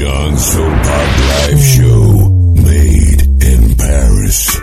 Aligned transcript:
Live 0.00 1.58
Show, 1.58 2.30
made 2.54 3.22
in 3.42 3.74
Paris. 3.76 4.60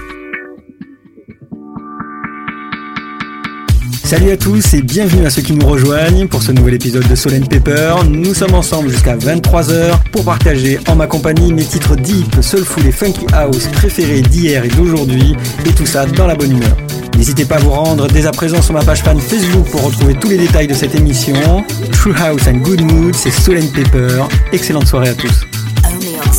Salut 4.06 4.32
à 4.32 4.38
tous 4.38 4.74
et 4.76 4.82
bienvenue 4.82 5.26
à 5.26 5.30
ceux 5.30 5.42
qui 5.42 5.52
nous 5.52 5.68
rejoignent 5.68 6.30
pour 6.30 6.42
ce 6.42 6.54
nouvel 6.54 6.76
épisode 6.76 7.06
de 7.10 7.16
Soul 7.16 7.34
Paper. 7.50 7.96
Nous 8.08 8.34
sommes 8.34 8.54
ensemble 8.54 8.90
jusqu'à 8.90 9.18
23h 9.18 10.00
pour 10.14 10.24
partager 10.24 10.80
en 10.88 10.96
ma 10.96 11.08
compagnie 11.08 11.52
mes 11.52 11.66
titres 11.66 11.98
deep, 11.98 12.42
soulful 12.42 12.86
et 12.88 12.94
funky 12.94 13.26
house 13.34 13.68
préférés 13.74 14.22
d'hier 14.22 14.64
et 14.64 14.70
d'aujourd'hui 14.70 15.36
et 15.66 15.74
tout 15.74 15.86
ça 15.86 16.06
dans 16.06 16.28
la 16.28 16.36
bonne 16.36 16.52
humeur. 16.52 16.78
N'hésitez 17.16 17.46
pas 17.46 17.56
à 17.56 17.60
vous 17.60 17.72
rendre 17.72 18.08
dès 18.08 18.26
à 18.26 18.32
présent 18.32 18.62
sur 18.62 18.74
ma 18.74 18.84
page 18.84 19.02
fan 19.02 19.20
Facebook 19.20 19.70
pour 19.72 19.84
retrouver 19.84 20.16
tous 20.16 20.30
les 20.30 20.38
détails 20.38 20.68
de 20.68 20.74
cette 20.74 20.96
émission. 20.96 21.64
True 21.92 22.16
House 22.18 22.48
and 22.48 22.58
Good 22.58 22.82
Mood, 22.82 23.16
c'est 23.16 23.32
Soul 23.32 23.60
Paper. 23.74 24.26
Excellente 24.52 24.88
soirée 24.88 25.10
à 25.10 25.14
tous. 25.14 25.46
Only 25.84 26.16
on 26.18 26.32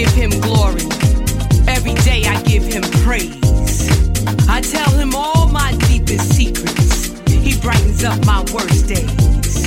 give 0.00 0.12
him 0.14 0.30
glory. 0.40 0.80
Every 1.68 1.92
day 2.08 2.24
I 2.24 2.40
give 2.44 2.64
him 2.64 2.80
praise. 3.04 3.36
I 4.48 4.62
tell 4.62 4.90
him 4.92 5.14
all 5.14 5.46
my 5.48 5.76
deepest 5.88 6.34
secrets. 6.34 7.08
He 7.28 7.60
brightens 7.60 8.02
up 8.02 8.24
my 8.24 8.40
worst 8.54 8.88
days. 8.88 9.62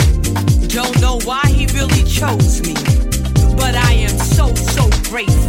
Don't 0.73 0.99
know 0.99 1.19
why 1.23 1.43
he 1.45 1.67
really 1.77 2.03
chose 2.09 2.61
me, 2.63 2.73
but 3.55 3.75
I 3.75 3.93
am 3.93 4.17
so, 4.17 4.51
so 4.55 4.89
grateful. 5.07 5.42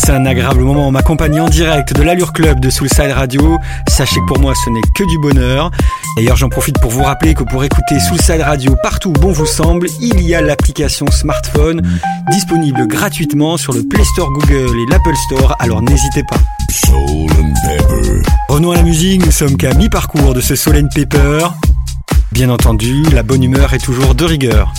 passé 0.00 0.12
un 0.12 0.24
agréable 0.26 0.60
moment 0.60 0.88
en 0.88 0.90
ma 0.90 1.02
compagnie 1.02 1.40
en 1.40 1.48
direct 1.48 1.94
de 1.94 2.02
l'Allure 2.02 2.32
Club 2.32 2.60
de 2.60 2.70
Soulside 2.70 3.12
Radio. 3.12 3.58
Sachez 3.88 4.20
que 4.20 4.26
pour 4.26 4.38
moi 4.38 4.52
ce 4.64 4.70
n'est 4.70 4.80
que 4.94 5.04
du 5.04 5.18
bonheur. 5.18 5.70
D'ailleurs 6.16 6.36
j'en 6.36 6.48
profite 6.48 6.78
pour 6.80 6.90
vous 6.90 7.02
rappeler 7.02 7.34
que 7.34 7.42
pour 7.42 7.64
écouter 7.64 7.98
Soulside 7.98 8.40
Radio 8.40 8.76
partout 8.82 9.10
où 9.10 9.12
bon 9.12 9.32
vous 9.32 9.46
semble, 9.46 9.88
il 10.00 10.22
y 10.22 10.34
a 10.34 10.40
l'application 10.40 11.06
smartphone 11.10 11.82
disponible 12.30 12.86
gratuitement 12.86 13.56
sur 13.56 13.72
le 13.72 13.82
Play 13.82 14.04
Store 14.04 14.30
Google 14.30 14.76
et 14.78 14.90
l'Apple 14.90 15.16
Store, 15.26 15.56
alors 15.58 15.82
n'hésitez 15.82 16.22
pas. 16.24 16.38
Soul 16.70 17.30
and 17.32 17.54
Pepper. 17.66 18.22
Revenons 18.48 18.72
à 18.72 18.76
la 18.76 18.82
musique, 18.82 19.24
nous 19.24 19.32
sommes 19.32 19.56
qu'à 19.56 19.74
mi-parcours 19.74 20.34
de 20.34 20.40
ce 20.40 20.54
Soul 20.54 20.76
and 20.76 20.88
Pepper. 20.94 21.46
Bien 22.32 22.48
entendu, 22.48 23.02
la 23.12 23.22
bonne 23.22 23.42
humeur 23.42 23.74
est 23.74 23.84
toujours 23.84 24.14
de 24.14 24.24
rigueur. 24.24 24.72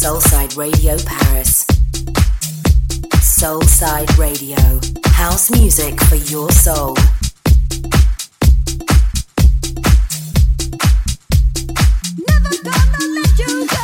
Soulside 0.00 0.56
Radio 0.56 0.96
Paris. 1.04 1.66
Soulside 3.20 4.16
Radio. 4.16 4.56
House 5.08 5.50
music 5.50 6.00
for 6.04 6.16
your 6.16 6.50
soul. 6.52 6.94
Never 12.16 12.62
gonna 12.64 13.04
let 13.14 13.38
you 13.40 13.66
go. 13.66 13.79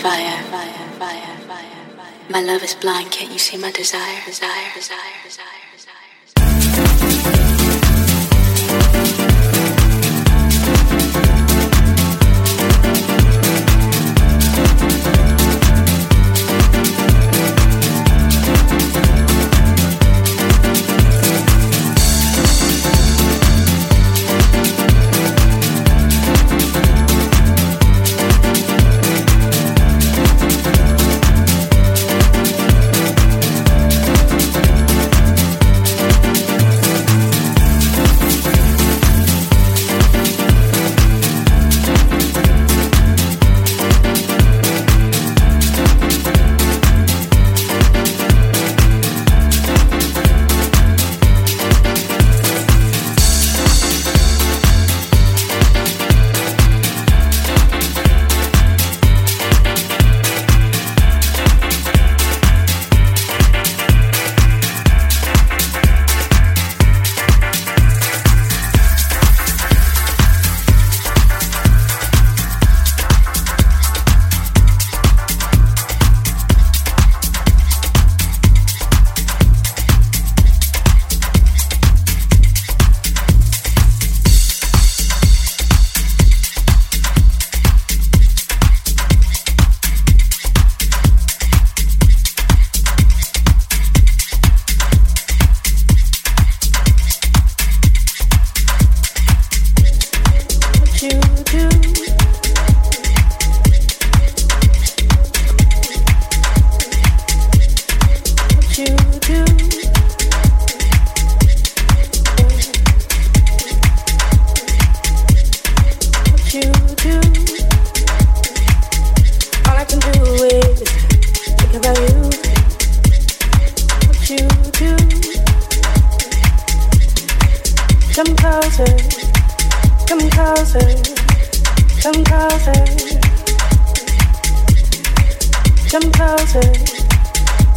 fire. 0.00 0.40
My 2.30 2.40
love 2.40 2.62
is 2.62 2.74
blind, 2.74 3.10
can't 3.10 3.32
you 3.32 3.38
see 3.38 3.58
my 3.58 3.70
desire? 3.70 4.24
Desire, 4.24 4.72
desire, 4.74 5.18
desire. 5.24 5.69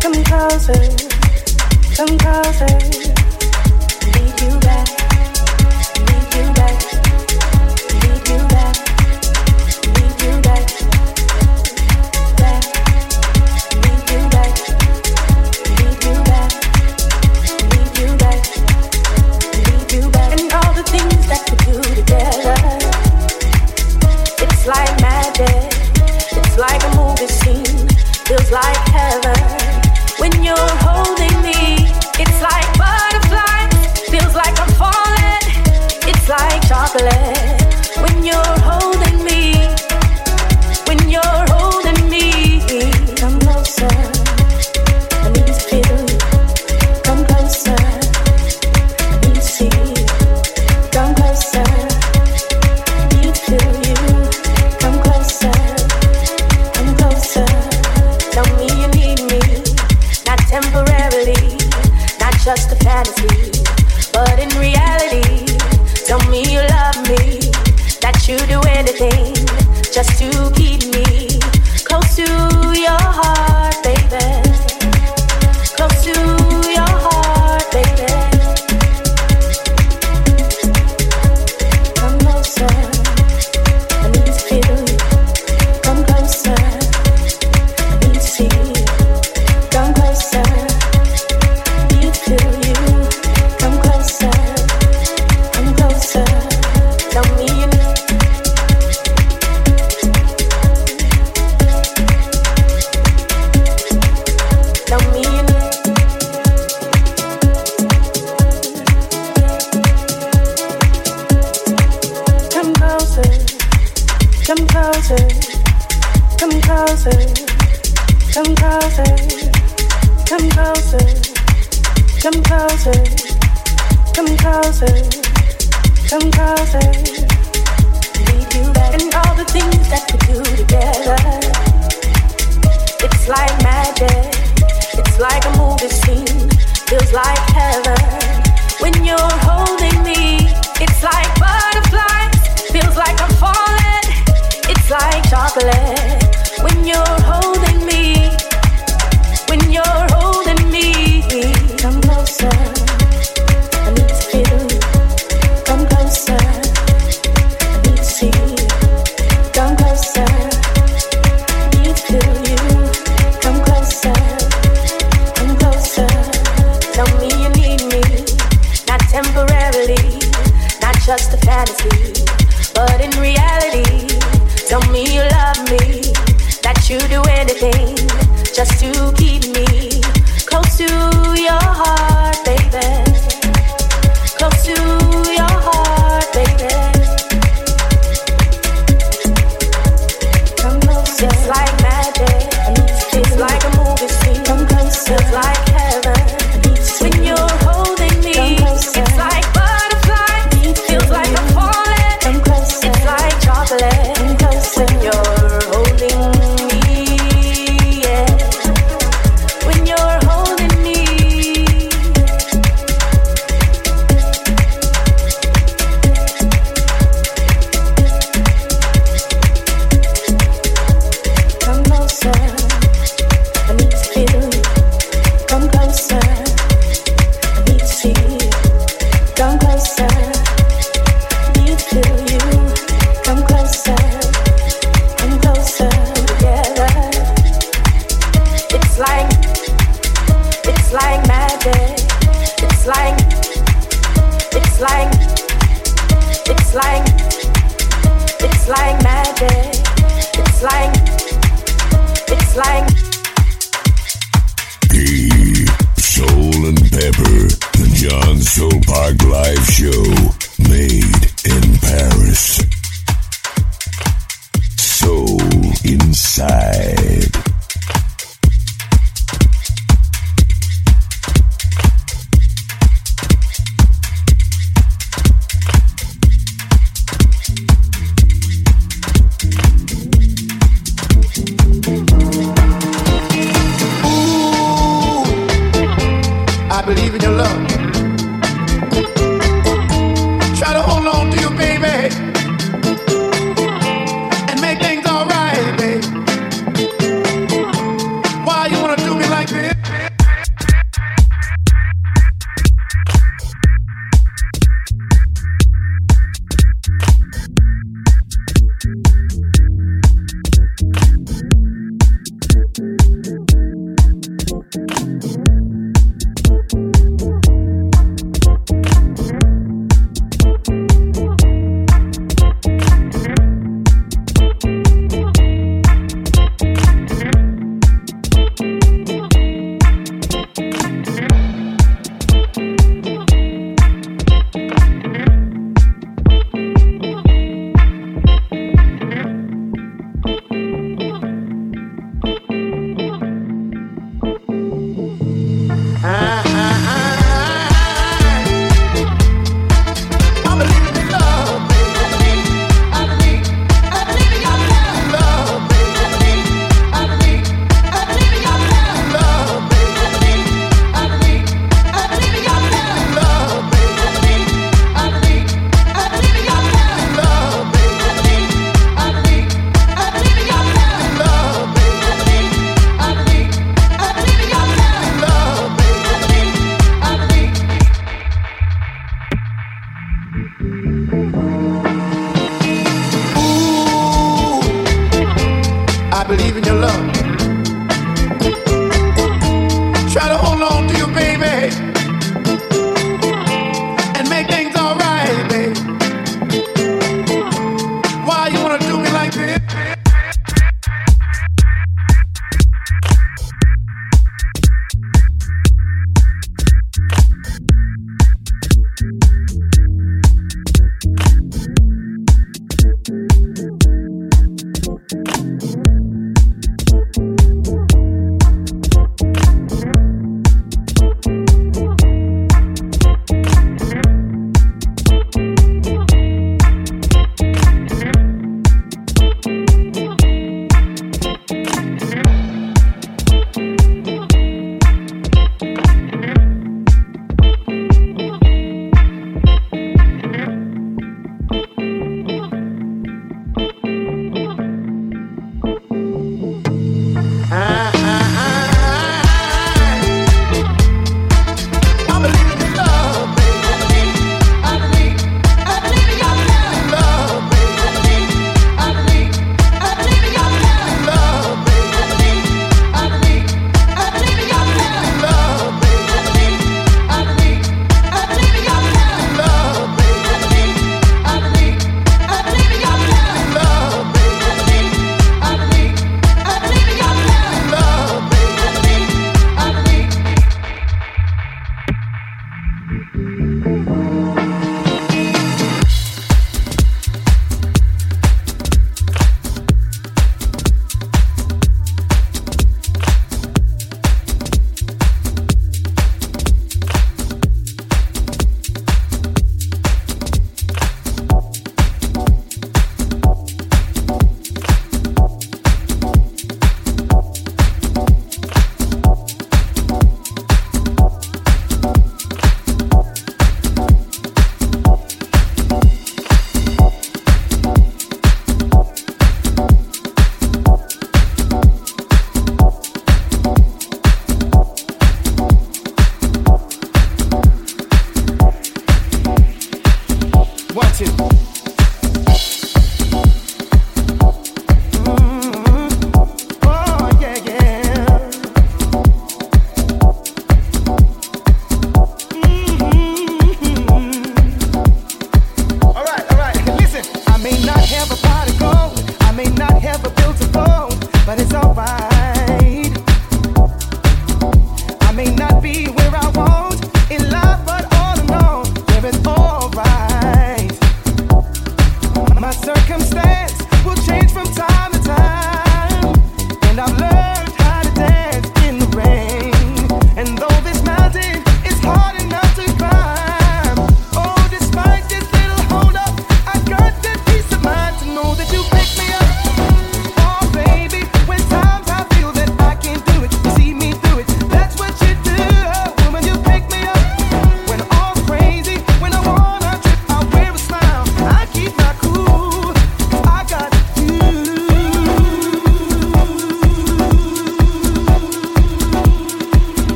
Come 0.00 0.22
closer, 0.24 0.78
come 1.96 2.16
closer, 2.18 2.78
lead 4.14 4.40
you 4.40 4.60
back. 4.60 4.77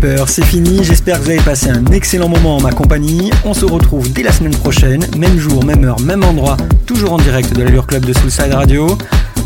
Pepper, 0.00 0.24
c'est 0.28 0.44
fini. 0.44 0.84
J'espère 0.84 1.18
que 1.18 1.24
vous 1.24 1.30
avez 1.30 1.40
passé 1.40 1.70
un 1.70 1.84
excellent 1.86 2.28
moment 2.28 2.56
en 2.56 2.60
ma 2.60 2.70
compagnie. 2.70 3.30
On 3.44 3.54
se 3.54 3.64
retrouve 3.64 4.12
dès 4.12 4.22
la 4.22 4.32
semaine 4.32 4.54
prochaine, 4.54 5.04
même 5.16 5.38
jour, 5.38 5.64
même 5.64 5.84
heure, 5.84 6.00
même 6.00 6.22
endroit, 6.22 6.56
toujours 6.86 7.14
en 7.14 7.16
direct 7.16 7.52
de 7.52 7.62
l'Allure 7.62 7.86
Club 7.86 8.04
de 8.04 8.12
Soulside 8.12 8.52
Radio. 8.52 8.96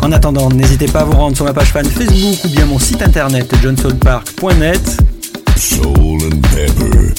En 0.00 0.12
attendant, 0.12 0.50
n'hésitez 0.50 0.86
pas 0.86 1.00
à 1.00 1.04
vous 1.04 1.12
rendre 1.12 1.36
sur 1.36 1.44
ma 1.44 1.54
page 1.54 1.68
fan 1.68 1.86
Facebook 1.86 2.44
ou 2.44 2.48
bien 2.48 2.66
mon 2.66 2.78
site 2.78 3.02
internet 3.02 3.50
johnsoulpark.net. 3.62 4.96
Soul 5.56 6.20
and 6.24 6.40
Pepper. 6.54 7.14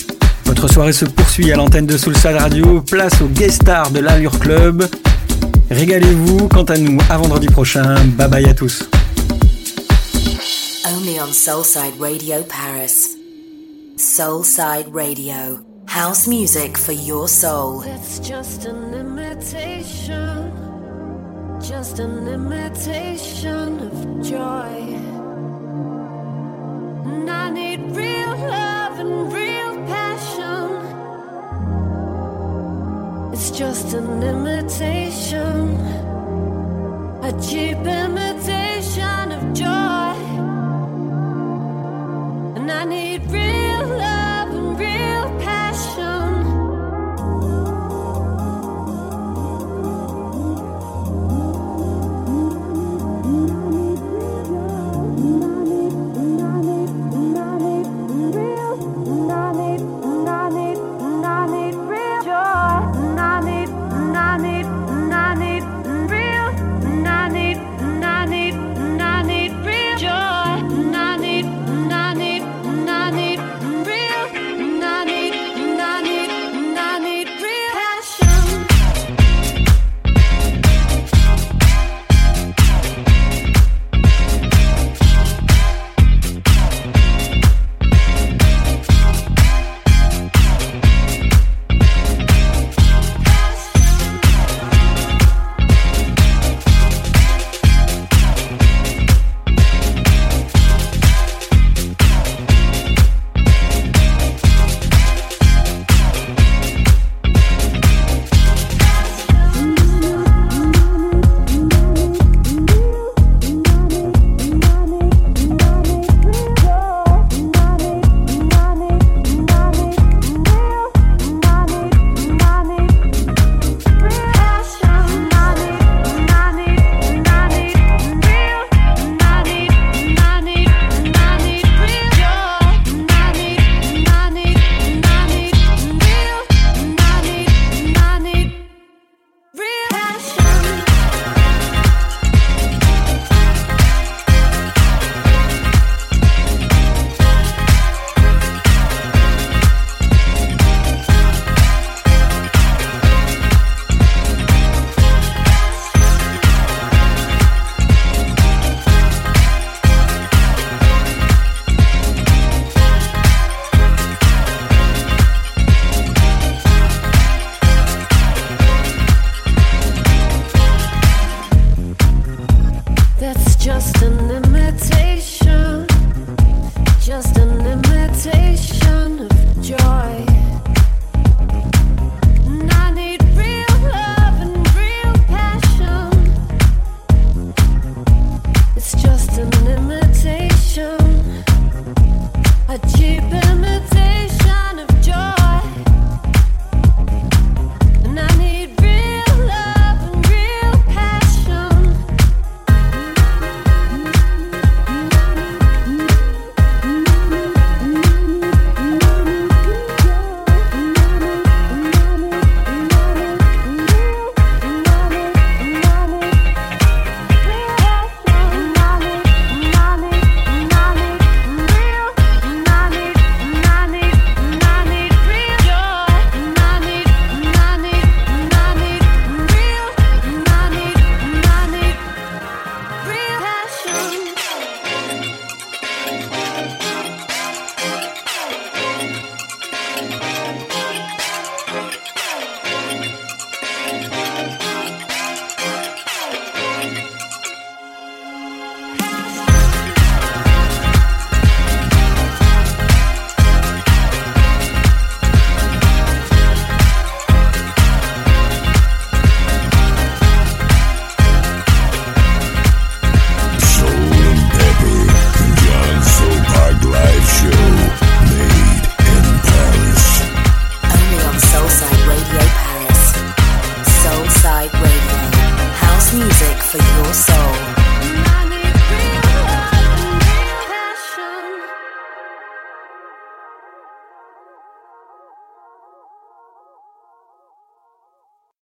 Votre 0.46 0.68
soirée 0.68 0.94
se 0.94 1.06
poursuit 1.06 1.52
à 1.52 1.56
l'antenne 1.56 1.88
de 1.88 1.98
Soulside 1.98 2.38
Radio. 2.38 2.82
Place 2.82 3.22
au 3.22 3.28
guest 3.28 3.64
star 3.64 3.90
de 3.90 4.00
l'Allure 4.00 4.38
Club. 4.38 4.88
Régalez-vous. 5.72 6.50
Quant 6.50 6.66
à 6.66 6.78
nous, 6.78 6.98
à 7.10 7.18
vendredi 7.18 7.48
prochain. 7.48 7.96
Bye 8.18 8.30
bye 8.30 8.46
à 8.46 8.54
tous. 8.54 8.84
Only 10.86 11.20
on 11.20 11.34
Soulside 11.34 12.00
Radio 12.00 12.44
Paris. 12.48 13.23
Soulside 13.96 14.92
Radio. 14.92 15.64
House 15.86 16.28
music 16.28 16.78
for 16.78 16.94
your 16.94 17.28
soul. 17.28 17.84
It's 17.84 18.18
just 18.18 18.66
an 18.66 18.92
imitation, 18.94 20.52
just 21.62 22.00
an 22.00 22.28
imitation 22.28 23.80
of 23.80 24.26
joy. 24.26 24.98
And 27.06 27.30
I 27.30 27.52
need 27.52 27.82
real 27.96 28.36
love 28.50 29.00
and 29.00 29.32
real 29.32 29.76
passion. 29.86 30.72
It's 33.32 33.52
just 33.52 33.94
an 33.94 34.24
imitation, 34.24 35.78
a 37.22 37.32
cheap 37.40 37.78
imitation 37.78 39.32
of 39.32 39.54
joy. 39.54 40.18
And 42.58 42.72
I 42.72 42.86
need 42.86 43.13